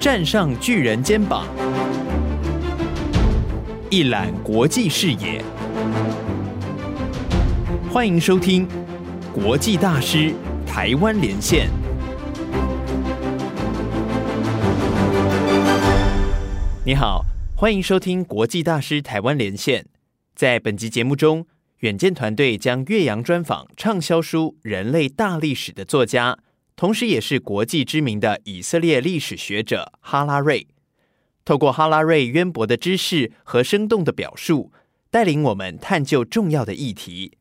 [0.00, 1.44] 站上巨人肩膀，
[3.90, 5.42] 一览国际视野。
[7.90, 8.64] 欢迎收听
[9.32, 10.32] 《国际大师
[10.64, 11.68] 台湾连线》。
[16.84, 17.24] 你好，
[17.56, 19.82] 欢迎收听《国际大师台湾连线》。
[20.36, 21.44] 在本集节目中，
[21.78, 26.38] 远见团队将岳阳专访畅销书《人类大历史》的作家。
[26.78, 30.68] 同时，也是国际知名的以色列历史学者哈拉瑞。
[31.44, 34.70] 透过哈拉瑞渊博的知识和生动的表述，
[35.10, 37.32] 带领我们探究重要的议题，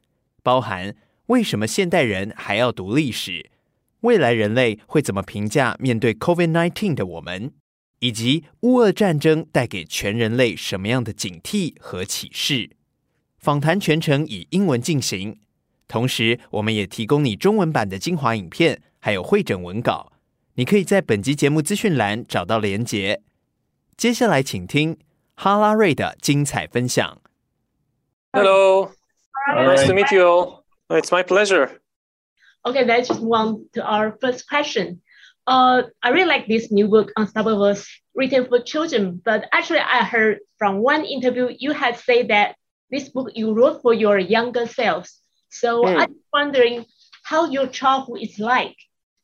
[0.42, 0.95] 包含
[1.28, 3.52] 为什么现代人还要读历史，
[4.00, 7.52] 未来人类会怎么评价面对 COVID-19 的我们，
[8.00, 12.72] 以及乌俄战争带给全人类什么样的警惕和启示。
[13.38, 15.38] 访谈全程以英文进行，
[15.88, 18.81] 同时我们也提供你中文版的精华影片。
[19.00, 20.12] 还有会诊文稿，
[20.56, 23.22] 你可以在本集节目资讯栏找到连结。
[23.95, 24.98] 接下来，请听
[25.36, 27.22] 哈拉瑞的精彩分享。
[28.34, 28.92] Hello,
[29.48, 30.64] nice to meet you.
[30.89, 31.80] It's my pleasure.
[32.64, 35.00] Okay, let's move on to our first question.
[35.45, 37.76] Uh, I really like this new book, Unstoppable,
[38.14, 39.22] written for children.
[39.23, 42.56] But actually, I heard from one interview you had said that
[42.92, 45.22] this book you wrote for your younger selves.
[45.50, 45.98] So mm.
[45.98, 46.86] I'm wondering
[47.23, 48.76] how your childhood is like.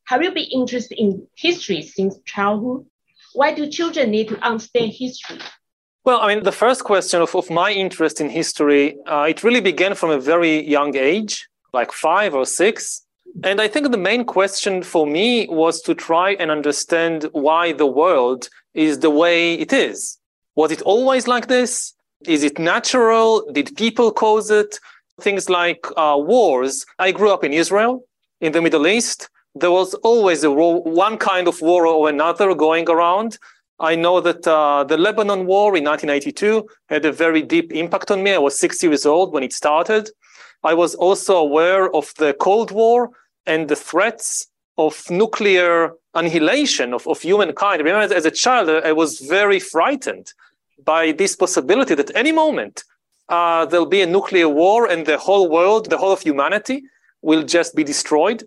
[0.05, 2.85] Have you been interested in history since childhood?
[3.33, 5.39] Why do children need to understand history?
[6.03, 9.61] Well, I mean, the first question of, of my interest in history, uh, it really
[9.61, 13.05] began from a very young age, like five or six.
[13.45, 17.87] And I think the main question for me was to try and understand why the
[17.87, 20.17] world is the way it is.
[20.55, 21.93] Was it always like this?
[22.27, 23.49] Is it natural?
[23.53, 24.77] Did people cause it?
[25.21, 26.85] Things like uh, wars.
[26.99, 28.03] I grew up in Israel,
[28.41, 32.53] in the Middle East there was always a war, one kind of war or another
[32.55, 33.37] going around.
[33.79, 38.23] I know that uh, the Lebanon War in 1982 had a very deep impact on
[38.23, 38.33] me.
[38.33, 40.09] I was six years old when it started.
[40.63, 43.11] I was also aware of the Cold War
[43.45, 44.47] and the threats
[44.77, 47.81] of nuclear annihilation of, of humankind.
[47.81, 50.33] I remember as a child, I was very frightened
[50.83, 52.83] by this possibility that any moment
[53.29, 56.83] uh, there'll be a nuclear war and the whole world, the whole of humanity
[57.21, 58.43] will just be destroyed.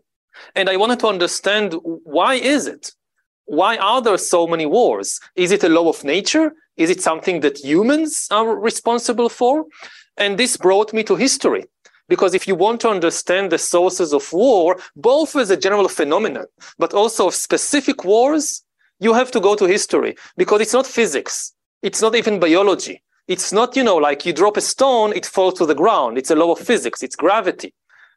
[0.55, 2.93] And I wanted to understand why is it?
[3.47, 5.21] Why are there so many wars?
[5.37, 6.53] Is it a law of nature?
[6.77, 9.67] Is it something that humans are responsible for?
[10.17, 11.67] And this brought me to history.
[12.09, 16.47] Because if you want to understand the sources of war, both as a general phenomenon,
[16.79, 18.63] but also of specific wars,
[19.01, 21.53] you have to go to history because it's not physics.
[21.83, 23.03] It's not even biology.
[23.29, 26.17] It's not, you know, like you drop a stone, it falls to the ground.
[26.17, 27.03] It's a law of physics.
[27.03, 27.75] It's gravity.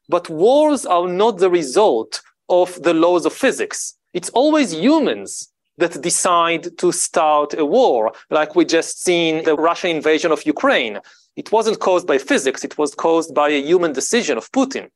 [0.10, 3.96] But wars are not the result of the laws of physics.
[4.14, 9.92] It's always humans that decide to start a war, like we just seen the Russian
[9.92, 11.00] invasion of Ukraine.
[11.36, 14.90] It wasn't caused by physics, it was caused by a human decision of Putin.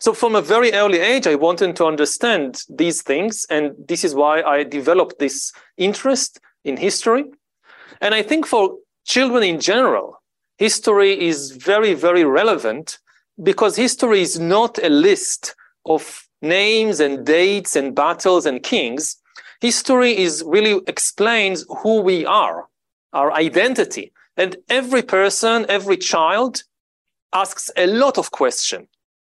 [0.00, 3.46] So from a very early age, I wanted to understand these things.
[3.50, 7.24] And this is why I developed this interest in history.
[8.00, 10.22] And I think for children in general,
[10.58, 12.98] history is very, very relevant
[13.42, 15.54] because history is not a list
[15.84, 19.16] of names and dates and battles and kings.
[19.60, 22.66] History is really explains who we are,
[23.12, 24.12] our identity.
[24.36, 26.62] And every person, every child
[27.32, 28.88] asks a lot of questions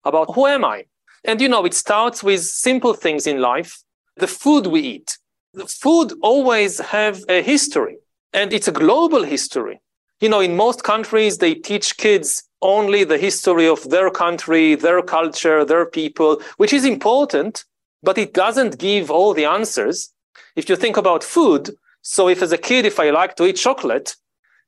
[0.05, 0.85] about who am I?
[1.25, 3.83] And you know, it starts with simple things in life.
[4.17, 5.19] The food we eat.
[5.55, 7.99] The food always have a history
[8.32, 9.81] and it's a global history.
[10.21, 15.03] You know, in most countries, they teach kids only the history of their country, their
[15.03, 17.64] culture, their people, which is important,
[18.03, 20.12] but it doesn't give all the answers.
[20.56, 21.70] If you think about food,
[22.03, 24.17] so if as a kid, if I like to eat chocolate,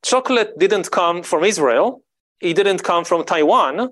[0.03, 2.01] chocolate didn't come from Israel.
[2.41, 3.89] It didn't come from Taiwan.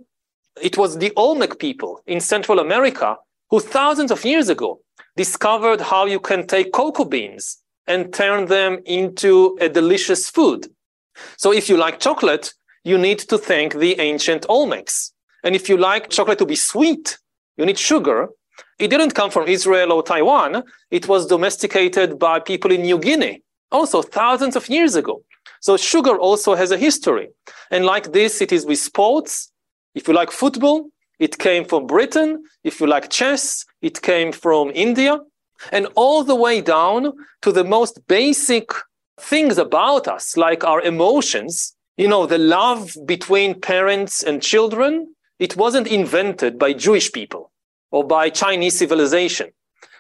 [0.62, 3.18] It was the Olmec people in Central America
[3.50, 4.80] who thousands of years ago
[5.16, 7.58] discovered how you can take cocoa beans
[7.88, 10.68] and turn them into a delicious food.
[11.38, 12.54] So if you like chocolate,
[12.84, 15.12] you need to thank the ancient Olmecs.
[15.44, 17.18] And if you like chocolate to be sweet,
[17.58, 18.30] you need sugar.
[18.80, 20.64] it didn't come from Israel or Taiwan.
[20.92, 23.42] It was domesticated by people in New Guinea,
[23.72, 25.24] also thousands of years ago.
[25.60, 27.30] So sugar also has a history.
[27.72, 29.52] And like this, it is with sports.
[29.96, 30.90] If you like football,
[31.20, 32.44] it came from Britain.
[32.64, 35.20] If you like chess, it came from India.
[35.72, 37.14] And all the way down
[37.44, 38.72] to the most basic
[39.18, 45.56] things about us, like our emotions, you know, the love between parents and children, it
[45.56, 47.52] wasn't invented by Jewish people
[47.92, 49.52] or by Chinese civilization.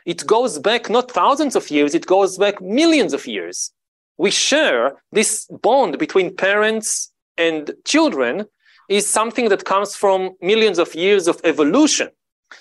[0.05, 3.71] It goes back not thousands of years, it goes back millions of years.
[4.17, 8.45] We share this bond between parents and children
[8.89, 12.09] is something that comes from millions of years of evolution.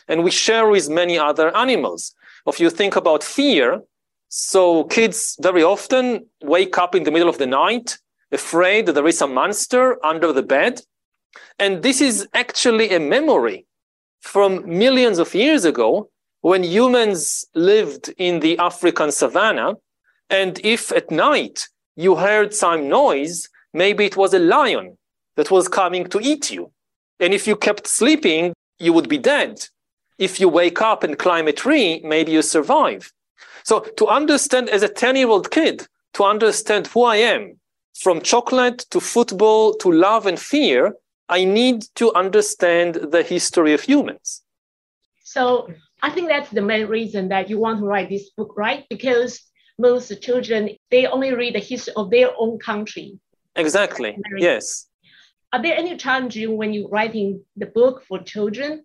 [0.09, 2.15] And we share with many other animals.
[2.47, 3.83] If you think about fear,
[4.29, 7.99] so kids very often wake up in the middle of the night
[8.33, 10.81] afraid that there is a monster under the bed.
[11.59, 13.67] And this is actually a memory
[14.21, 16.09] from millions of years ago
[16.41, 19.75] when humans lived in the African savannah.
[20.31, 24.99] And if at night you heard some noise, maybe it was a lion
[25.37, 26.73] that was coming to eat you.
[27.21, 29.61] And if you kept sleeping, you would be dead.
[30.19, 33.13] If you wake up and climb a tree, maybe you survive.
[33.65, 37.61] So to understand as a 10 year old kid, to understand who I am,
[37.95, 40.95] from chocolate to football to love and fear,
[41.29, 44.43] I need to understand the history of humans.
[45.25, 45.69] So
[46.03, 48.85] I think that's the main reason that you want to write this book, right?
[48.91, 49.41] Because
[49.79, 53.19] most children, they only read the history of their own country.
[53.57, 54.19] Exactly.
[54.39, 54.89] Yes.
[55.53, 58.85] Are there any challenges when you're writing the book for children?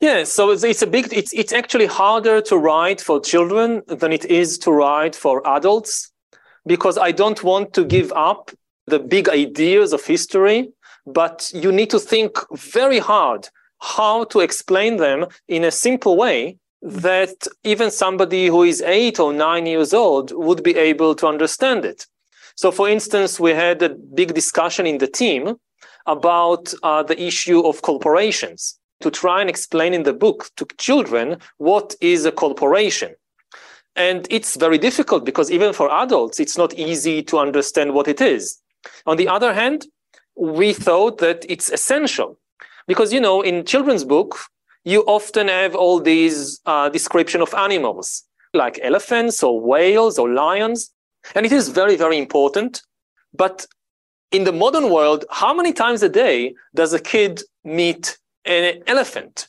[0.00, 4.12] Yeah, so it's, it's a big, it's, it's actually harder to write for children than
[4.12, 6.12] it is to write for adults
[6.66, 8.50] because I don't want to give up
[8.86, 10.70] the big ideas of history,
[11.06, 13.48] but you need to think very hard
[13.80, 19.32] how to explain them in a simple way that even somebody who is eight or
[19.32, 22.06] nine years old would be able to understand it.
[22.56, 25.56] So, for instance, we had a big discussion in the team
[26.06, 31.38] about uh, the issue of corporations to try and explain in the book to children
[31.58, 33.14] what is a corporation.
[33.96, 38.20] And it's very difficult because even for adults, it's not easy to understand what it
[38.20, 38.60] is.
[39.06, 39.86] On the other hand,
[40.36, 42.38] we thought that it's essential
[42.86, 44.38] because, you know, in children's book,
[44.84, 50.90] you often have all these uh, description of animals like elephants or whales or lions.
[51.34, 52.82] And it is very, very important.
[53.32, 53.66] But
[54.30, 59.48] in the modern world, how many times a day does a kid meet an elephant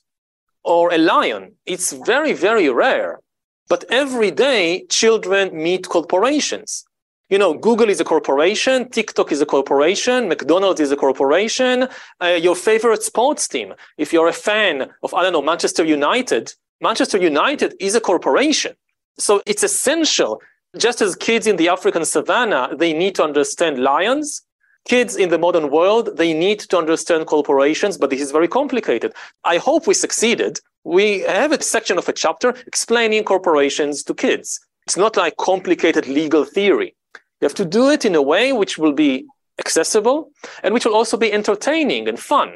[0.64, 1.54] or a lion?
[1.66, 3.20] It's very, very rare.
[3.68, 6.86] But every day, children meet corporations.
[7.30, 11.88] You know, Google is a corporation, TikTok is a corporation, McDonald's is a corporation,
[12.22, 13.74] uh, your favorite sports team.
[13.98, 18.74] If you're a fan of, I don't know, Manchester United, Manchester United is a corporation.
[19.18, 20.40] So it's essential.
[20.78, 24.44] Just as kids in the African savannah, they need to understand lions.
[24.86, 29.14] Kids in the modern world, they need to understand corporations, but this is very complicated.
[29.44, 34.60] I hope we succeeded we have a section of a chapter explaining corporations to kids.
[34.86, 36.96] It's not like complicated legal theory.
[37.42, 39.26] You have to do it in a way which will be
[39.60, 40.32] accessible
[40.64, 42.54] and which will also be entertaining and fun.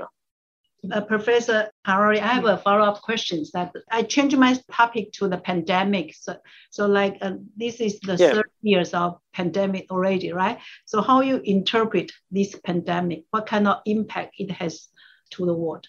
[0.92, 3.44] Uh, Professor Harari, I have a follow-up question.
[3.54, 6.16] That I changed my topic to the pandemic.
[6.16, 6.38] So,
[6.70, 8.32] so like uh, this is the yeah.
[8.32, 10.58] third years of pandemic already, right?
[10.86, 13.24] So how you interpret this pandemic?
[13.32, 14.88] What kind of impact it has
[15.32, 15.86] to the world?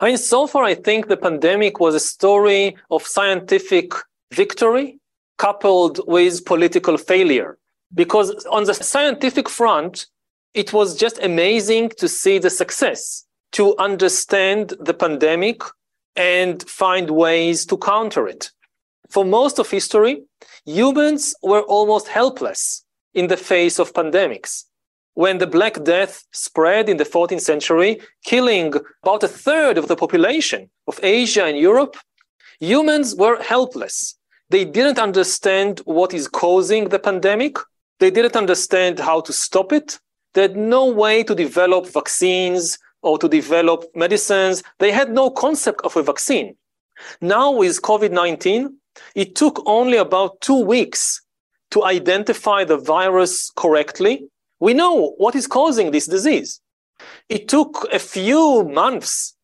[0.00, 3.92] I mean, so far, I think the pandemic was a story of scientific
[4.32, 5.00] victory
[5.38, 7.58] coupled with political failure.
[7.94, 10.06] Because on the scientific front,
[10.54, 15.60] it was just amazing to see the success, to understand the pandemic
[16.14, 18.50] and find ways to counter it.
[19.10, 20.22] For most of history,
[20.64, 22.84] humans were almost helpless
[23.14, 24.64] in the face of pandemics
[25.14, 29.96] when the Black Death spread in the 14th century, killing about a third of the
[29.96, 31.96] population of Asia and Europe,
[32.60, 34.16] humans were helpless.
[34.50, 37.56] They didn't understand what is causing the pandemic.
[38.00, 39.98] They didn't understand how to stop it.
[40.34, 44.62] They had no way to develop vaccines or to develop medicines.
[44.78, 46.56] They had no concept of a vaccine.
[47.20, 48.76] Now, with COVID 19,
[49.14, 51.20] it took only about two weeks
[51.70, 54.28] to identify the virus correctly
[54.64, 56.60] we know what is causing this disease.
[57.28, 59.36] It took a few months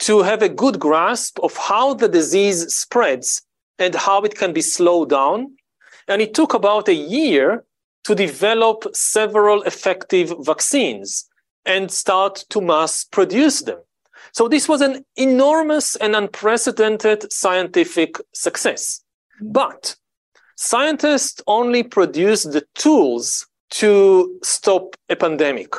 [0.00, 3.42] to have a good grasp of how the disease spreads
[3.78, 5.54] and how it can be slowed down.
[6.08, 7.64] And it took about a year
[8.02, 11.28] to develop several effective vaccines
[11.66, 13.78] and start to mass produce them.
[14.32, 19.02] So this was an enormous and unprecedented scientific success.
[19.40, 19.96] But
[20.56, 25.74] scientists only produce the tools to stop a pandemic.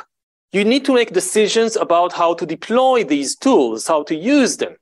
[0.52, 4.76] You need to make decisions about how to deploy these tools, how to use them.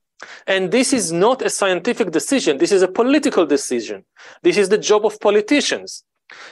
[0.46, 2.58] And this is not a scientific decision.
[2.58, 4.04] This is a political decision.
[4.42, 6.04] This is the job of politicians.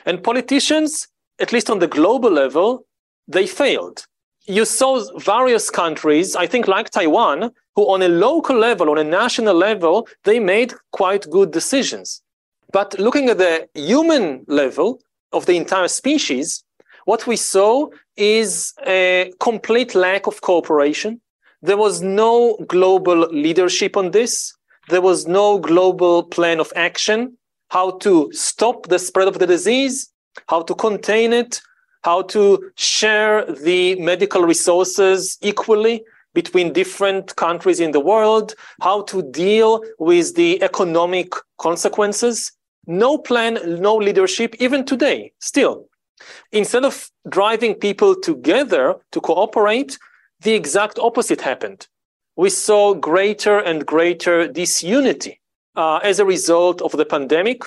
[0.05, 2.87] And politicians, at least on the global level,
[3.29, 4.07] they failed.
[4.47, 9.05] You saw various countries, I think like Taiwan, who on a local level, on a
[9.05, 12.23] national level, they made quite good decisions.
[12.73, 15.01] But looking at the human level
[15.33, 16.65] of the entire species,
[17.05, 21.21] what we saw is a complete lack of cooperation.
[21.63, 24.53] There was no global leadership on this.
[24.89, 30.11] There was no global plan of action, how to stop the spread of the disease,
[30.49, 31.61] how to contain it,
[32.03, 36.05] how to share the medical resources equally
[36.35, 42.53] between different countries in the world, how to deal with the economic consequences.
[42.87, 45.87] No plan, no leadership, even today, still.
[46.51, 49.99] Instead of driving people together to cooperate,
[50.41, 51.87] the exact opposite happened.
[52.37, 55.41] We saw greater and greater disunity
[55.77, 57.63] uh, as a result of the pandemic,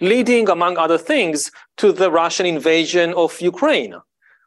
[0.00, 3.94] leading, among other things, to the Russian invasion of Ukraine,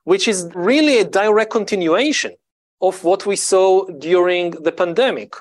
[0.03, 2.33] which is really a direct continuation
[2.81, 5.35] of what we saw during the pandemic.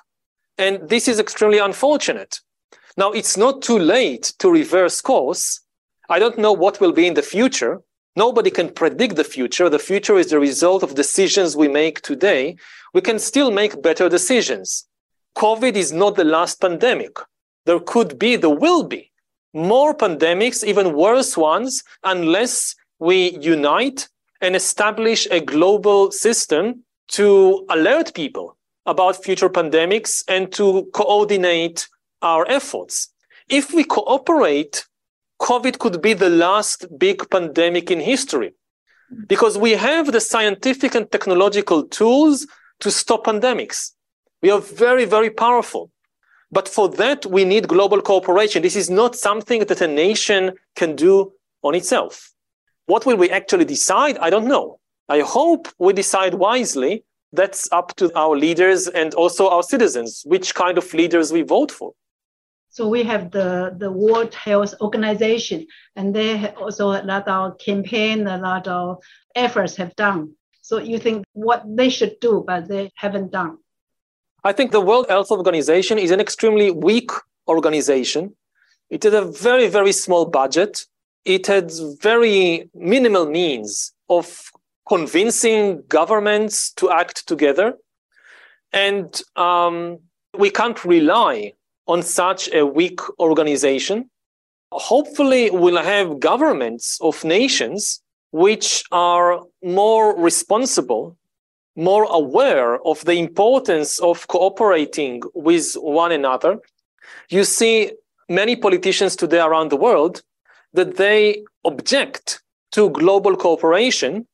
[0.58, 2.40] And this is extremely unfortunate.
[2.96, 5.60] Now, it's not too late to reverse course.
[6.08, 7.80] I don't know what will be in the future.
[8.16, 9.68] Nobody can predict the future.
[9.70, 12.56] The future is the result of decisions we make today.
[12.92, 14.86] We can still make better decisions.
[15.36, 17.16] COVID is not the last pandemic.
[17.64, 19.11] There could be, there will be
[19.52, 24.08] more pandemics, even worse ones, unless we unite
[24.40, 28.56] and establish a global system to alert people
[28.86, 31.88] about future pandemics and to coordinate
[32.22, 33.08] our efforts.
[33.48, 34.84] If we cooperate
[35.42, 38.54] COVID could be the last big pandemic in history
[39.26, 42.46] because we have the scientific and technological tools
[42.78, 43.90] to stop pandemics.
[44.40, 45.90] We are very, very powerful.
[46.52, 48.62] But for that, we need global cooperation.
[48.62, 51.32] This is not something that a nation can do
[51.62, 52.30] on itself.
[52.86, 54.18] What will we actually decide?
[54.18, 54.78] I don't know.
[55.08, 57.04] I hope we decide wisely.
[57.32, 61.72] That's up to our leaders and also our citizens, which kind of leaders we vote
[61.72, 61.92] for.
[62.68, 65.66] So we have the, the World Health Organization,
[65.96, 69.02] and they also a lot of campaign, a lot of
[69.34, 70.32] efforts have done.
[70.60, 73.58] So you think what they should do, but they haven't done.
[74.44, 77.10] I think the World Health Organization is an extremely weak
[77.46, 78.34] organization.
[78.90, 80.84] It had a very, very small budget.
[81.24, 81.70] It had
[82.00, 84.50] very minimal means of
[84.88, 87.74] convincing governments to act together.
[88.72, 90.00] And um,
[90.36, 91.52] we can't rely
[91.86, 94.10] on such a weak organization.
[94.72, 101.16] Hopefully, we'll have governments of nations which are more responsible,
[101.76, 106.58] more aware of the importance of cooperating with one another.
[107.30, 107.92] You see
[108.28, 110.22] many politicians today around the world
[110.74, 114.26] that they object to global cooperation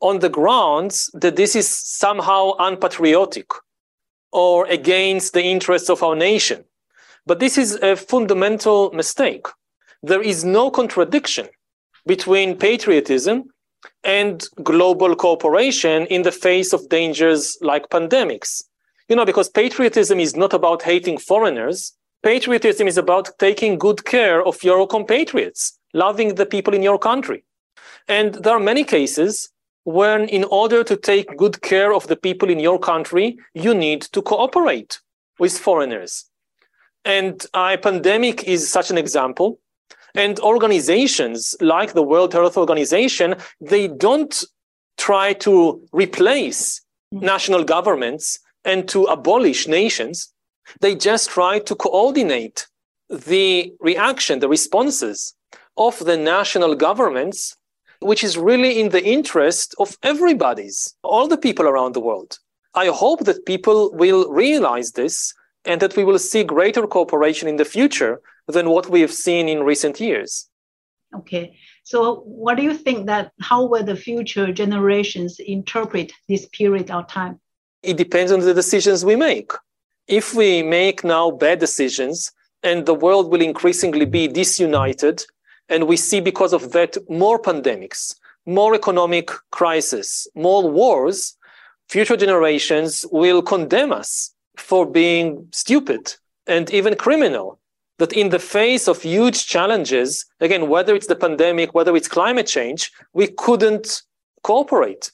[0.00, 3.46] on the grounds that this is somehow unpatriotic
[4.32, 6.64] or against the interests of our nation.
[7.26, 9.46] But this is a fundamental mistake.
[10.02, 11.48] There is no contradiction
[12.06, 13.53] between patriotism
[14.02, 18.62] and global cooperation in the face of dangers like pandemics.
[19.08, 21.92] You know, because patriotism is not about hating foreigners.
[22.22, 27.44] Patriotism is about taking good care of your compatriots, loving the people in your country.
[28.08, 29.50] And there are many cases
[29.84, 34.02] when, in order to take good care of the people in your country, you need
[34.12, 35.00] to cooperate
[35.38, 36.24] with foreigners.
[37.04, 39.58] And a pandemic is such an example.
[40.14, 44.44] And organizations like the World Health Organization, they don't
[44.96, 46.80] try to replace
[47.12, 47.24] mm-hmm.
[47.24, 50.32] national governments and to abolish nations.
[50.80, 52.66] They just try to coordinate
[53.10, 55.34] the reaction, the responses
[55.76, 57.56] of the national governments,
[58.00, 62.38] which is really in the interest of everybody's, all the people around the world.
[62.74, 67.56] I hope that people will realize this and that we will see greater cooperation in
[67.56, 70.48] the future than what we have seen in recent years.
[71.14, 71.56] Okay.
[71.84, 77.06] So what do you think that how will the future generations interpret this period of
[77.06, 77.40] time?
[77.82, 79.52] It depends on the decisions we make.
[80.08, 82.32] If we make now bad decisions
[82.62, 85.24] and the world will increasingly be disunited
[85.68, 88.14] and we see because of that more pandemics,
[88.46, 91.36] more economic crisis, more wars,
[91.88, 96.14] future generations will condemn us for being stupid
[96.46, 97.58] and even criminal.
[97.98, 102.46] That in the face of huge challenges, again, whether it's the pandemic, whether it's climate
[102.46, 104.02] change, we couldn't
[104.42, 105.12] cooperate.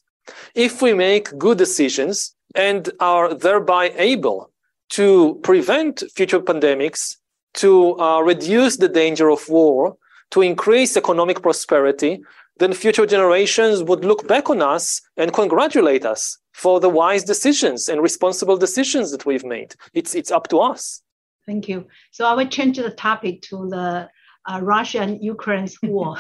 [0.55, 4.51] If we make good decisions and are thereby able
[4.91, 7.17] to prevent future pandemics,
[7.55, 9.97] to uh, reduce the danger of war,
[10.31, 12.23] to increase economic prosperity,
[12.59, 17.89] then future generations would look back on us and congratulate us for the wise decisions
[17.89, 19.75] and responsible decisions that we've made.
[19.95, 21.03] It's, it's up to us.
[21.51, 21.87] Thank you.
[22.13, 24.09] So I will change the topic to the
[24.49, 26.17] uh, Russia and Ukraine's war.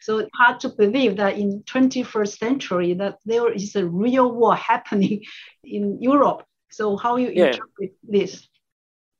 [0.00, 4.56] so it's hard to believe that in 21st century that there is a real war
[4.56, 5.22] happening
[5.78, 6.40] in Europe.
[6.78, 7.46] So how you yeah.
[7.46, 8.32] interpret this?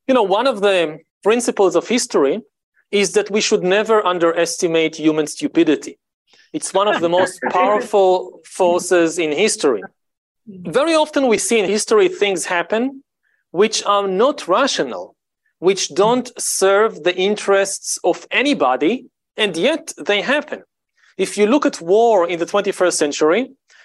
[0.09, 0.79] You know, one of the
[1.23, 2.35] principles of history
[2.91, 5.95] is that we should never underestimate human stupidity.
[6.53, 9.83] It's one of the most powerful forces in history.
[10.81, 13.05] Very often we see in history things happen
[13.53, 15.15] which are not rational,
[15.63, 20.61] which don't serve the interests of anybody, and yet they happen.
[21.17, 23.43] If you look at war in the 21st century,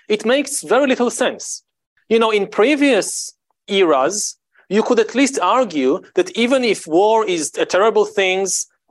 [0.09, 1.63] it makes very little sense.
[2.09, 3.31] You know, in previous
[3.67, 8.47] eras, you could at least argue that even if war is a terrible thing,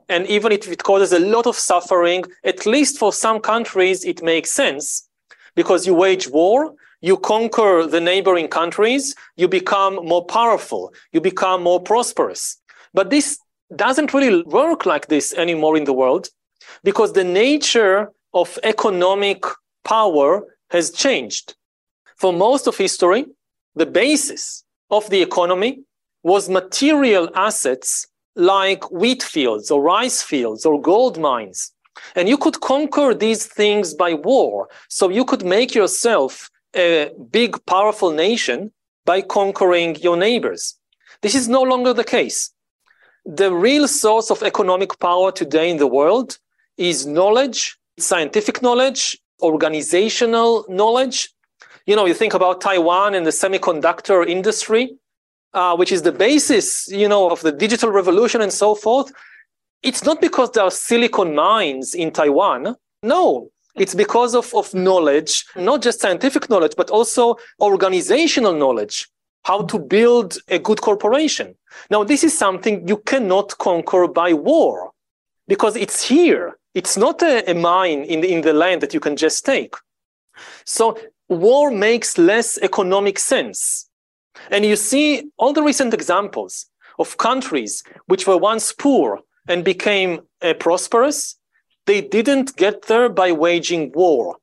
[0.07, 4.23] and even if it causes a lot of suffering, at least for some countries, it
[4.23, 5.09] makes sense
[5.55, 11.61] because you wage war, you conquer the neighboring countries, you become more powerful, you become
[11.61, 12.57] more prosperous.
[12.93, 13.39] But this
[13.75, 16.29] doesn't really work like this anymore in the world
[16.83, 19.43] because the nature of economic
[19.83, 21.55] power has changed.
[22.17, 23.25] For most of history,
[23.75, 25.83] the basis of the economy
[26.23, 31.71] was material assets like wheat fields or rice fields or gold mines.
[32.15, 34.69] And you could conquer these things by war.
[34.89, 38.71] So you could make yourself a big, powerful nation
[39.05, 40.75] by conquering your neighbors.
[41.21, 42.51] This is no longer the case.
[43.27, 46.39] The real source of economic power today in the world
[46.77, 51.29] is knowledge, scientific knowledge, organizational knowledge.
[51.85, 54.97] You know, you think about Taiwan and the semiconductor industry
[55.53, 59.11] uh, which is the basis, you know, of the digital revolution and so forth,
[59.81, 62.75] it's not because there are silicon mines in Taiwan.
[63.03, 69.07] No, it's because of, of knowledge, not just scientific knowledge, but also organizational knowledge,
[69.47, 71.55] how to build a good corporation.
[71.89, 74.91] Now, this is something you cannot conquer by war
[75.47, 76.57] because it's here.
[76.73, 79.73] It's not a, a mine in the, in the land that you can just take.
[80.65, 80.97] So
[81.29, 83.87] war makes less economic sense
[84.51, 86.67] and you see all the recent examples
[86.99, 91.37] of countries which were once poor and became uh, prosperous,
[91.85, 94.37] they didn't get there by waging war.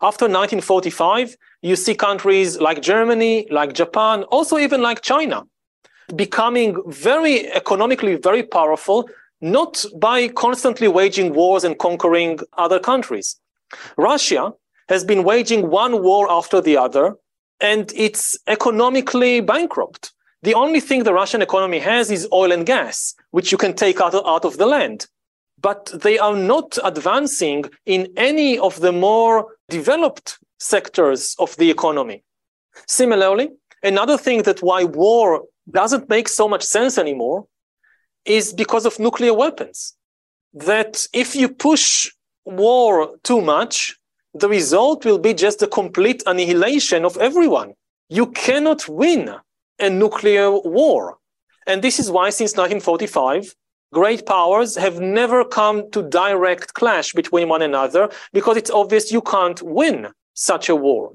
[0.00, 5.44] After 1945, you see countries like Germany, like Japan, also even like China,
[6.14, 9.08] becoming very economically very powerful,
[9.40, 13.36] not by constantly waging wars and conquering other countries.
[13.96, 14.52] Russia
[14.88, 17.14] has been waging one war after the other
[17.60, 20.12] and it's economically bankrupt.
[20.42, 24.00] The only thing the Russian economy has is oil and gas, which you can take
[24.00, 25.06] out of, out of the land.
[25.60, 32.22] But they are not advancing in any of the more developed sectors of the economy.
[32.86, 33.50] Similarly,
[33.82, 37.46] another thing that why war doesn't make so much sense anymore
[38.24, 39.94] is because of nuclear weapons.
[40.54, 42.10] That if you push
[42.44, 43.96] war too much,
[44.34, 47.74] the result will be just a complete annihilation of everyone.
[48.08, 49.34] You cannot win
[49.78, 51.18] a nuclear war.
[51.66, 53.54] And this is why, since 1945,
[53.92, 59.22] great powers have never come to direct clash between one another because it's obvious you
[59.22, 61.12] can't win such a war.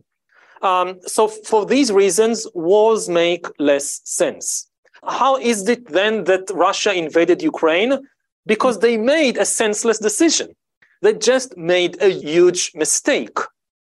[0.62, 4.69] Um, so, for these reasons, wars make less sense.
[5.08, 8.08] How is it then that Russia invaded Ukraine?
[8.45, 10.56] Because they made a senseless decision
[11.01, 13.38] they just made a huge mistake.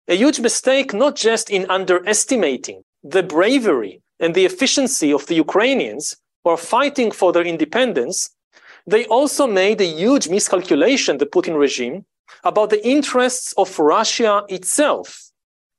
[0.07, 6.15] A huge mistake, not just in underestimating the bravery and the efficiency of the Ukrainians
[6.43, 8.29] who are fighting for their independence,
[8.85, 12.05] they also made a huge miscalculation, the Putin regime,
[12.43, 15.31] about the interests of Russia itself.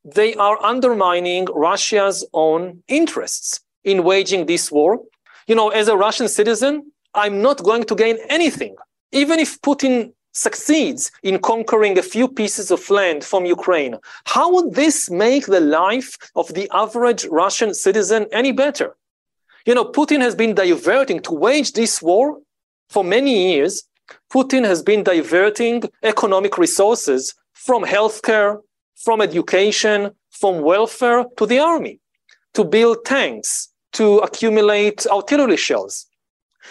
[0.04, 5.00] They are undermining Russia's own interests in waging this war.
[5.46, 8.74] You know, as a Russian citizen, I'm not going to gain anything.
[9.12, 14.74] Even if Putin succeeds in conquering a few pieces of land from Ukraine, how would
[14.74, 18.96] this make the life of the average Russian citizen any better?
[19.66, 22.38] You know, Putin has been diverting to wage this war
[22.88, 23.84] for many years.
[24.32, 28.58] Putin has been diverting economic resources from healthcare,
[28.96, 31.98] from education, from welfare to the army.
[32.54, 36.06] to build tanks, to accumulate artillery shells.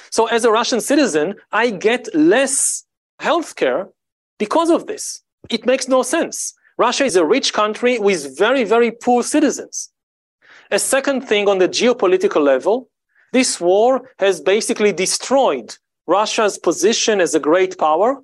[0.10, 2.86] So, as a Russian citizen, I get less
[3.20, 3.90] healthcare
[4.38, 5.22] because of this.
[5.50, 6.54] It makes no sense.
[6.78, 9.92] Russia is a rich country with very, very poor citizens.
[10.72, 12.90] A second thing on the geopolitical level,
[13.34, 15.76] this war has basically destroyed
[16.08, 18.22] Russia's position as a great power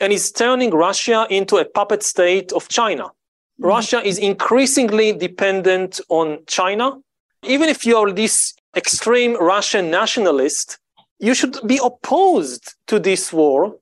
[0.00, 3.04] and is turning Russia into a puppet state of China.
[3.04, 3.66] Mm-hmm.
[3.66, 6.98] Russia is increasingly dependent on China.
[7.44, 10.78] Even if you are this extreme Russian nationalist,
[11.18, 13.76] you should be opposed to this war.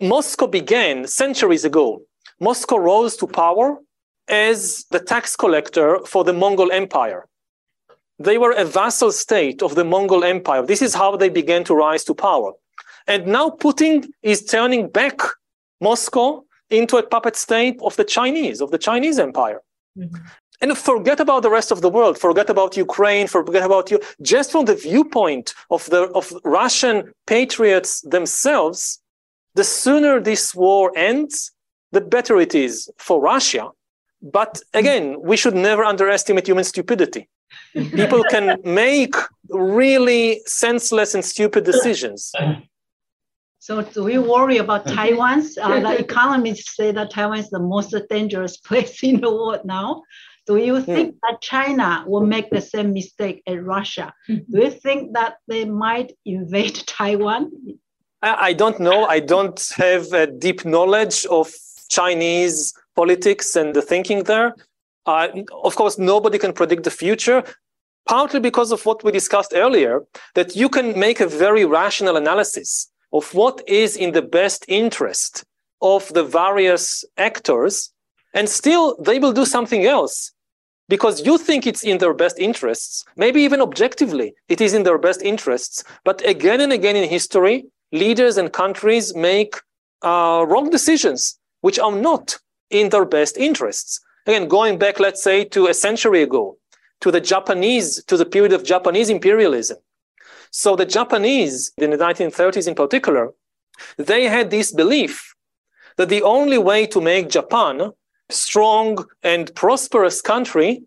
[0.00, 2.02] Moscow began centuries ago.
[2.40, 3.78] Moscow rose to power
[4.28, 7.26] as the tax collector for the Mongol Empire.
[8.18, 10.64] They were a vassal state of the Mongol Empire.
[10.64, 12.52] This is how they began to rise to power.
[13.10, 15.18] And now Putin is turning back
[15.80, 19.60] Moscow into a puppet state of the Chinese, of the Chinese empire.
[19.98, 20.14] Mm-hmm.
[20.62, 23.98] And forget about the rest of the world, forget about Ukraine, forget about you.
[24.22, 29.00] Just from the viewpoint of the of Russian patriots themselves,
[29.54, 31.50] the sooner this war ends,
[31.90, 33.70] the better it is for Russia.
[34.22, 37.28] But again, we should never underestimate human stupidity.
[38.00, 39.14] People can make
[39.48, 42.32] really senseless and stupid decisions.
[43.70, 45.46] So do we worry about Taiwan?
[45.62, 50.02] Uh, the economists say that Taiwan is the most dangerous place in the world now.
[50.48, 50.92] Do you hmm.
[50.94, 54.12] think that China will make the same mistake as Russia?
[54.26, 57.52] Do you think that they might invade Taiwan?
[58.22, 59.06] I don't know.
[59.06, 61.54] I don't have a deep knowledge of
[61.88, 64.56] Chinese politics and the thinking there.
[65.06, 65.28] Uh,
[65.62, 67.44] of course, nobody can predict the future,
[68.08, 70.02] partly because of what we discussed earlier,
[70.34, 75.44] that you can make a very rational analysis of what is in the best interest
[75.82, 77.92] of the various actors,
[78.34, 80.32] and still they will do something else
[80.90, 84.98] because you think it's in their best interests, maybe even objectively, it is in their
[84.98, 85.84] best interests.
[86.04, 89.54] But again and again in history, leaders and countries make
[90.02, 92.38] uh, wrong decisions, which are not
[92.70, 94.00] in their best interests.
[94.26, 96.58] Again, going back, let's say, to a century ago,
[97.00, 99.78] to the Japanese, to the period of Japanese imperialism.
[100.50, 103.32] So the Japanese, in the 1930s in particular,
[103.96, 105.34] they had this belief
[105.96, 107.92] that the only way to make Japan a
[108.28, 110.82] strong and prosperous country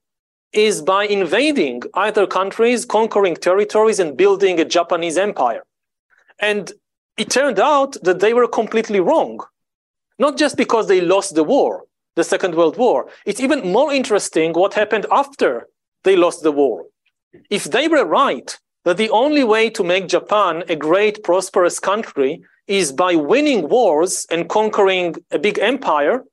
[0.52, 5.64] is by invading other countries, conquering territories, and building a Japanese empire.
[6.40, 6.72] And
[7.18, 9.40] it turned out that they were completely wrong.
[10.20, 13.10] Not just because they lost the war, the Second World War.
[13.26, 15.68] It's even more interesting what happened after
[16.04, 16.86] they lost the war.
[17.50, 22.42] If they were right that the only way to make Japan a great, prosperous country
[22.68, 26.24] is by winning wars and conquering a big empire,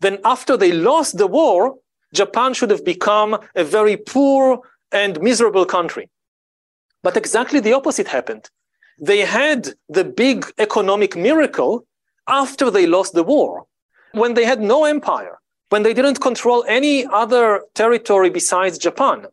[0.00, 1.76] then after they lost the war,
[2.14, 4.60] Japan should have become a very poor
[4.92, 6.08] and miserable country.
[7.02, 8.50] But exactly the opposite happened.
[9.00, 11.86] They had the big economic miracle
[12.28, 13.66] after they lost the war,
[14.12, 15.38] when they had no empire,
[15.70, 19.26] when they didn't control any other territory besides Japan.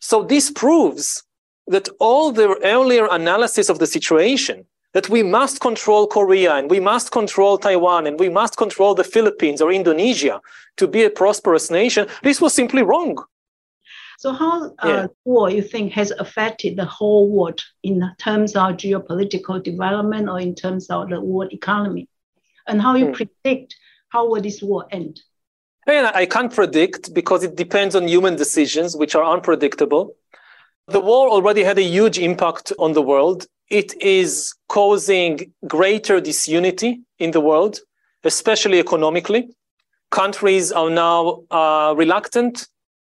[0.00, 1.22] So this proves
[1.66, 6.80] that all the earlier analysis of the situation that we must control Korea and we
[6.80, 10.40] must control Taiwan and we must control the Philippines or Indonesia
[10.78, 13.22] to be a prosperous nation, this was simply wrong.
[14.18, 15.06] So, how uh, yeah.
[15.24, 20.54] war you think has affected the whole world in terms of geopolitical development or in
[20.54, 22.08] terms of the world economy,
[22.66, 23.12] and how you hmm.
[23.12, 23.76] predict
[24.08, 25.20] how will this war end?
[25.86, 30.16] I can't predict because it depends on human decisions, which are unpredictable.
[30.88, 33.46] The war already had a huge impact on the world.
[33.70, 37.80] It is causing greater disunity in the world,
[38.22, 39.48] especially economically.
[40.12, 42.68] Countries are now uh, reluctant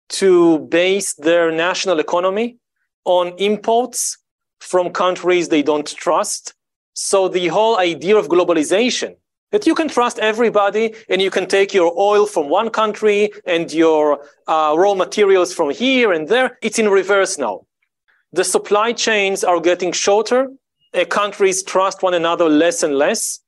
[0.09, 2.57] to base their national economy
[3.05, 4.17] on imports
[4.59, 6.53] from countries they don't trust.
[6.93, 9.15] So the whole idea of globalization
[9.51, 13.71] that you can trust everybody and you can take your oil from one country and
[13.71, 16.57] your uh, raw materials from here and there.
[16.61, 17.65] It's in reverse now.
[18.33, 20.49] The supply chains are getting shorter.
[20.93, 23.39] Uh, countries trust one another less and less.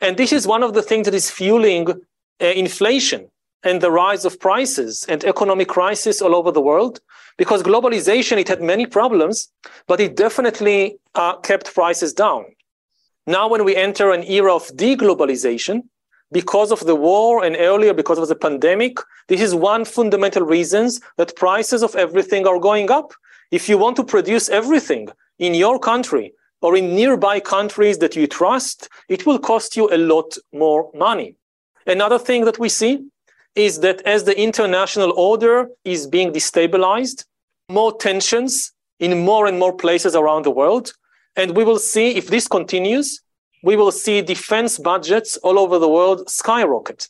[0.00, 3.30] And this is one of the things that is fueling uh, inflation
[3.62, 7.00] and the rise of prices and economic crisis all over the world.
[7.36, 9.48] Because globalization, it had many problems,
[9.86, 12.44] but it definitely uh, kept prices down.
[13.30, 15.84] Now, when we enter an era of deglobalization,
[16.32, 18.96] because of the war and earlier because of the pandemic,
[19.28, 23.12] this is one fundamental reasons that prices of everything are going up.
[23.52, 28.26] If you want to produce everything in your country or in nearby countries that you
[28.26, 31.36] trust, it will cost you a lot more money.
[31.86, 32.98] Another thing that we see
[33.54, 37.26] is that as the international order is being destabilized,
[37.68, 40.94] more tensions in more and more places around the world.
[41.40, 43.22] And we will see if this continues,
[43.62, 47.08] we will see defense budgets all over the world skyrocket.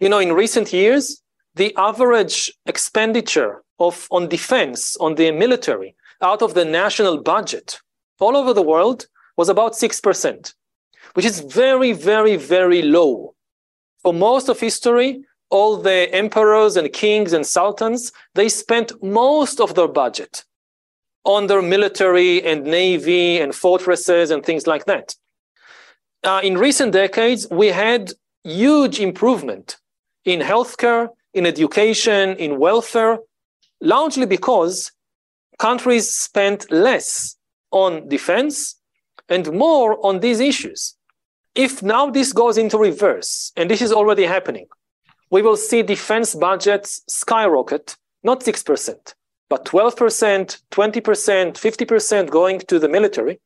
[0.00, 1.22] You know, in recent years,
[1.54, 7.78] the average expenditure of on defense, on the military, out of the national budget
[8.18, 10.54] all over the world was about 6%,
[11.14, 13.36] which is very, very, very low.
[14.02, 19.76] For most of history, all the emperors and kings and sultans, they spent most of
[19.76, 20.44] their budget
[21.24, 25.14] on their military and navy and fortresses and things like that.
[26.22, 28.12] Uh, in recent decades, we had
[28.44, 29.76] huge improvement
[30.24, 33.18] in healthcare, in education, in welfare,
[33.80, 34.92] largely because
[35.58, 37.36] countries spent less
[37.70, 38.76] on defense
[39.28, 40.94] and more on these issues.
[41.54, 44.66] If now this goes into reverse, and this is already happening,
[45.30, 49.14] we will see defense budgets skyrocket, not 6%,
[49.54, 53.38] but 12%, 20%, 50% going to the military.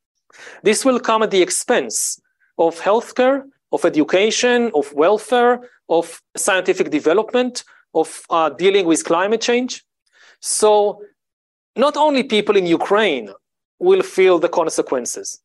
[0.62, 2.18] This will come at the expense
[2.56, 3.42] of healthcare,
[3.72, 9.84] of education, of welfare, of scientific development, of uh, dealing with climate change.
[10.40, 11.02] So,
[11.76, 13.28] not only people in Ukraine
[13.78, 15.42] will feel the consequences,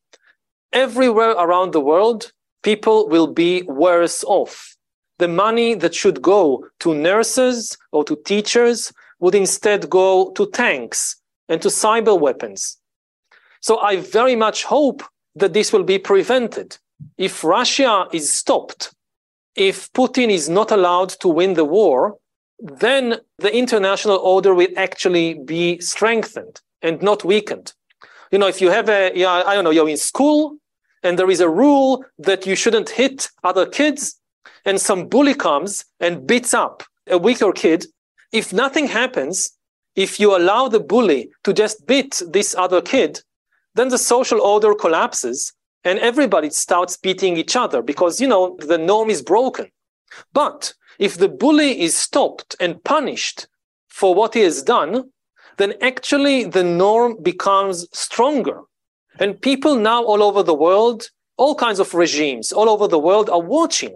[0.71, 2.32] everywhere around the world,
[2.69, 4.78] people will be worse off.
[5.19, 8.93] The money that should go to nurses or to teachers
[9.24, 11.16] would instead go to tanks
[11.48, 12.78] and to cyber weapons.
[13.62, 15.02] So I very much hope
[15.36, 16.78] that this will be prevented.
[17.18, 18.94] If Russia is stopped,
[19.56, 22.18] if Putin is not allowed to win the war,
[22.60, 27.74] then the international order will actually be strengthened and not weakened.
[28.30, 30.58] You know, if you have a, yeah, I don't know, you're in school
[31.02, 34.20] and there is a rule that you shouldn't hit other kids,
[34.66, 37.86] and some bully comes and beats up a weaker kid,
[38.34, 39.52] if nothing happens,
[39.96, 43.22] if you allow the bully to just beat this other kid,
[43.76, 48.78] then the social order collapses and everybody starts beating each other because, you know, the
[48.78, 49.67] norm is broken.
[50.34, 53.48] But if the bully is stopped and punished
[53.88, 55.12] for what he has done,
[55.58, 58.62] then actually the norm becomes stronger.
[59.19, 63.30] And people now all over the world, all kinds of regimes all over the world
[63.30, 63.96] are watching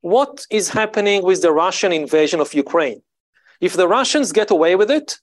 [0.00, 3.02] what is happening with the Russian invasion of Ukraine.
[3.60, 5.18] If the Russians get away with it,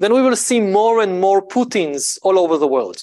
[0.00, 3.02] then we will see more and more Putins all over the world.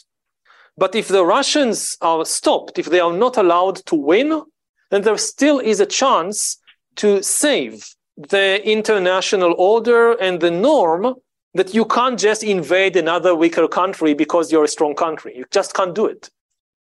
[0.77, 4.41] But if the Russians are stopped, if they are not allowed to win,
[4.91, 6.57] then there still is a chance
[6.97, 11.15] to save the international order and the norm
[11.53, 15.35] that you can't just invade another weaker country because you're a strong country.
[15.35, 16.29] You just can't do it.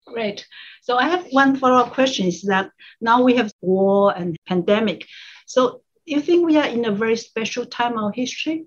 [0.06, 0.46] Great.
[0.82, 5.06] So I have one follow-up question is that now we have war and pandemic.
[5.46, 5.82] So
[6.14, 8.64] you think we are in a very special time of history?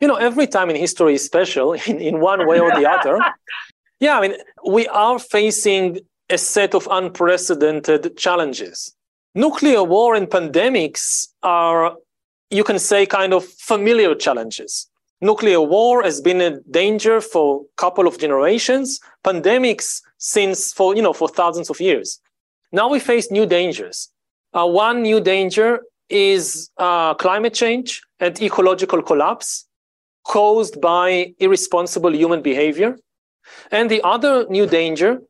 [0.00, 3.18] You know, every time in history is special in, in one way or the other.
[4.00, 8.94] yeah, I mean, we are facing a set of unprecedented challenges.
[9.34, 11.96] Nuclear war and pandemics are,
[12.50, 14.88] you can say, kind of familiar challenges
[15.24, 21.02] nuclear war has been a danger for a couple of generations, pandemics since for, you
[21.02, 22.20] know, for thousands of years.
[22.72, 24.10] Now we face new dangers.
[24.52, 29.66] Uh, one new danger is uh, climate change and ecological collapse
[30.24, 32.96] caused by irresponsible human behavior.
[33.70, 35.20] And the other new danger,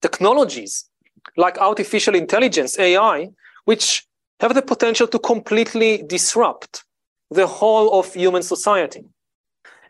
[0.00, 0.88] technologies
[1.36, 3.28] like artificial intelligence, AI,
[3.64, 4.06] which
[4.40, 6.84] have the potential to completely disrupt
[7.30, 9.04] the whole of human society.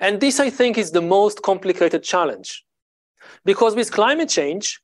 [0.01, 2.65] And this, I think, is the most complicated challenge.
[3.45, 4.81] Because with climate change,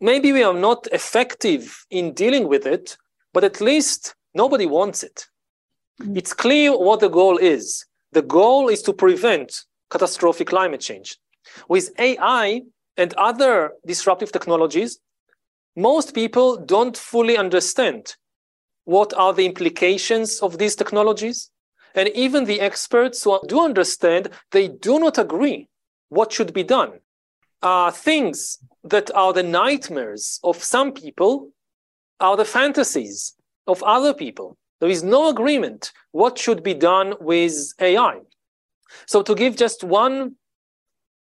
[0.00, 2.96] maybe we are not effective in dealing with it,
[3.32, 5.26] but at least nobody wants it.
[6.00, 6.16] Mm.
[6.16, 7.86] It's clear what the goal is.
[8.12, 11.18] The goal is to prevent catastrophic climate change.
[11.68, 12.62] With AI
[12.96, 14.98] and other disruptive technologies,
[15.76, 18.16] most people don't fully understand
[18.84, 21.50] what are the implications of these technologies
[21.94, 25.68] and even the experts who do understand, they do not agree
[26.08, 27.00] what should be done.
[27.62, 31.50] Uh, things that are the nightmares of some people
[32.20, 33.34] are the fantasies
[33.66, 34.56] of other people.
[34.80, 38.20] There is no agreement what should be done with AI.
[39.06, 40.36] So, to give just one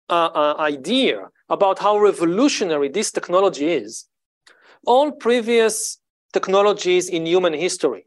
[0.09, 4.05] uh, uh, idea about how revolutionary this technology is,
[4.85, 5.99] all previous
[6.33, 8.05] technologies in human history,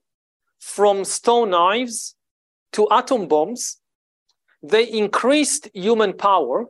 [0.60, 2.16] from stone knives
[2.72, 3.78] to atom bombs,
[4.62, 6.66] they increased human power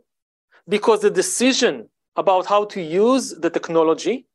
[0.69, 4.27] because the decision about how to use the technology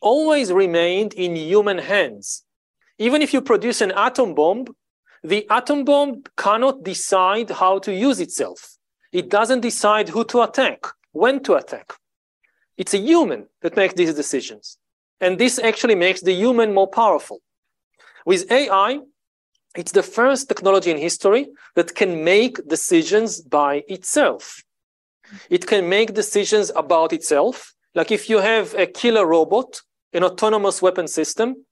[0.00, 2.44] always remained in human hands.
[2.98, 4.66] Even if you produce an atom bomb,
[5.22, 8.76] the atom bomb cannot decide how to use itself.
[9.12, 11.92] It doesn't decide who to attack, when to attack.
[12.76, 14.78] It's a human that makes these decisions.
[15.20, 17.40] And this actually makes the human more powerful.
[18.24, 19.00] With AI,
[19.76, 24.62] it's the first technology in history that can make decisions by itself.
[25.50, 27.74] It can make decisions about itself.
[27.94, 29.80] Like if you have a killer robot,
[30.12, 31.66] an autonomous weapon system,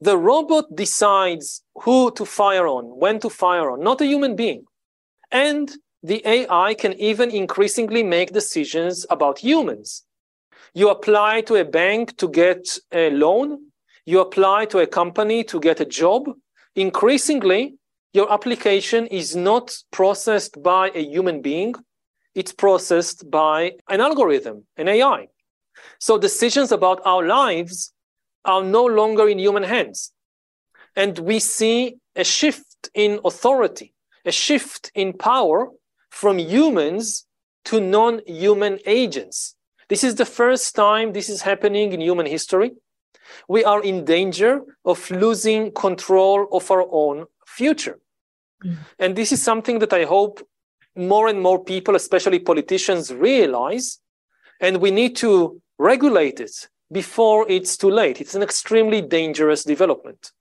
[0.00, 4.64] the robot decides who to fire on, when to fire on, not a human being.
[5.30, 5.70] And
[6.02, 10.04] the AI can even increasingly make decisions about humans.
[10.74, 13.58] You apply to a bank to get a loan,
[14.04, 16.30] you apply to a company to get a job.
[16.74, 17.76] Increasingly,
[18.12, 21.74] your application is not processed by a human being,
[22.34, 25.28] it's processed by an algorithm, an AI.
[25.98, 27.92] So decisions about our lives
[28.46, 30.12] are no longer in human hands.
[30.94, 33.92] And we see a shift in authority,
[34.24, 35.70] a shift in power
[36.10, 37.26] from humans
[37.66, 39.54] to non human agents.
[39.88, 42.72] This is the first time this is happening in human history.
[43.48, 47.98] We are in danger of losing control of our own future.
[48.64, 48.76] Mm.
[48.98, 50.40] And this is something that I hope
[50.96, 53.98] more and more people, especially politicians, realize.
[54.60, 58.20] And we need to regulate it before it's too late.
[58.20, 60.32] It's an extremely dangerous development.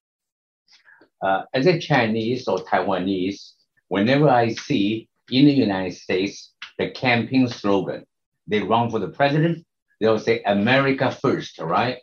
[1.21, 3.53] Uh, as a Chinese or Taiwanese,
[3.87, 8.05] whenever I see in the United States the campaign slogan,
[8.47, 9.65] they run for the president,
[9.99, 11.97] they'll say America first, right?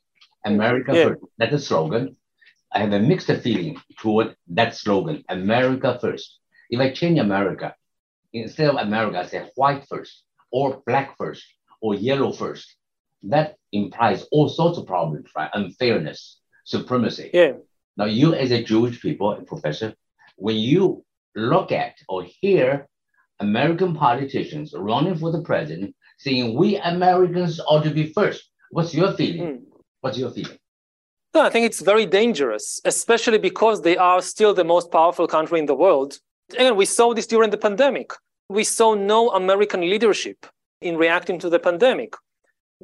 [0.45, 1.05] America yeah.
[1.05, 1.23] first.
[1.39, 2.17] That's the slogan.
[2.75, 6.39] I have a mixed feeling toward that slogan, America first.
[6.71, 7.75] If I change America,
[8.33, 11.45] instead of America, I say white first, or black first,
[11.81, 12.77] or yellow first.
[13.25, 15.51] That implies all sorts of problems, right?
[15.55, 17.31] Unfairness, supremacy.
[17.33, 17.53] Yeah.
[17.97, 19.95] Now, you as a Jewish people, professor,
[20.37, 21.05] when you
[21.35, 22.87] look at or hear
[23.41, 29.13] American politicians running for the president saying we Americans ought to be first, what's your
[29.15, 29.43] feeling?
[29.43, 29.61] Mm.
[30.01, 30.59] What's your feeling?
[31.35, 35.59] No, I think it's very dangerous, especially because they are still the most powerful country
[35.59, 36.19] in the world.
[36.53, 38.13] Again, we saw this during the pandemic.
[38.49, 40.47] We saw no American leadership
[40.83, 42.15] in reacting to the pandemic.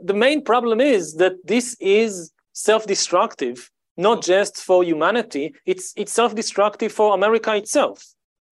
[0.03, 6.13] The main problem is that this is self destructive, not just for humanity, it's, it's
[6.13, 8.05] self destructive for America itself.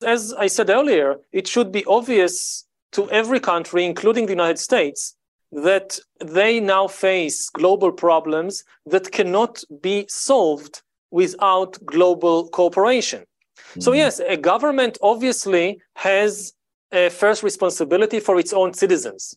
[0.04, 5.16] As I said earlier, it should be obvious to every country, including the United States,
[5.52, 13.20] that they now face global problems that cannot be solved without global cooperation.
[13.22, 13.80] Mm-hmm.
[13.80, 16.52] So, yes, a government obviously has
[16.92, 19.36] a first responsibility for its own citizens.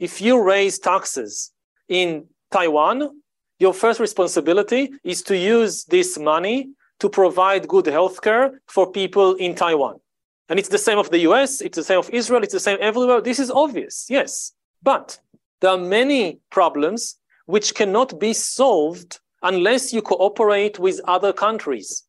[0.00, 1.52] If you raise taxes
[1.86, 3.20] in Taiwan,
[3.58, 9.54] your first responsibility is to use this money to provide good healthcare for people in
[9.54, 10.00] Taiwan.
[10.48, 12.78] And it's the same of the US, it's the same of Israel, it's the same
[12.80, 13.20] everywhere.
[13.20, 14.52] This is obvious, yes.
[14.82, 15.20] But
[15.60, 22.04] there are many problems which cannot be solved unless you cooperate with other countries,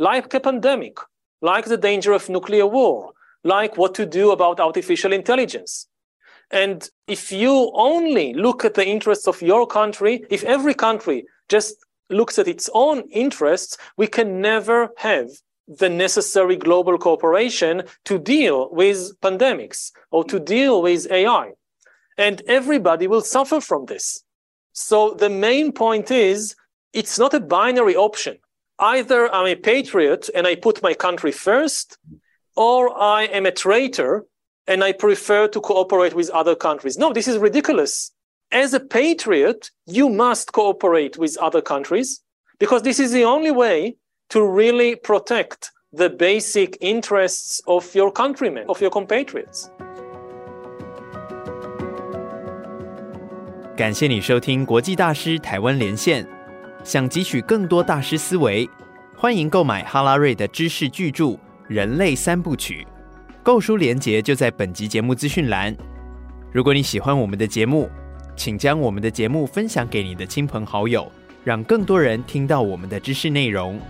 [0.00, 0.98] like a pandemic,
[1.42, 3.12] like the danger of nuclear war,
[3.44, 5.86] like what to do about artificial intelligence.
[6.50, 11.76] And if you only look at the interests of your country, if every country just
[12.08, 15.28] looks at its own interests, we can never have
[15.66, 21.52] the necessary global cooperation to deal with pandemics or to deal with AI.
[22.16, 24.22] And everybody will suffer from this.
[24.72, 26.54] So the main point is
[26.92, 28.38] it's not a binary option.
[28.78, 31.98] Either I'm a patriot and I put my country first,
[32.54, 34.24] or I am a traitor
[34.67, 36.97] and I prefer to cooperate with other countries.
[36.97, 38.11] No, this is ridiculous.
[38.51, 42.21] As a patriot, you must cooperate with other countries
[42.59, 43.95] because this is the only way
[44.29, 49.69] to really protect the basic interests of your countrymen, of your compatriots.
[53.75, 56.27] 感谢你收听国际大师台湾连线。
[56.83, 58.69] 想汲取更多大师思维，
[59.15, 61.25] 欢迎购买哈拉瑞的知识巨著《
[61.67, 62.85] 人类三部曲》。
[63.46, 65.72] 购书连结就在本集节目资讯栏。
[66.50, 67.88] 如果你喜欢我们的节目，
[68.34, 71.08] 请将我们的节目分享给你的亲朋好友，
[71.44, 73.80] 让更多人听到我们的知识内容。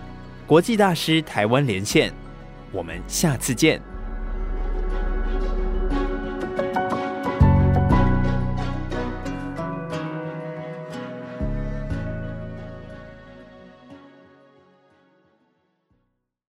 [0.45, 2.13] 国际大师台湾连线，
[2.71, 3.81] 我们下次见。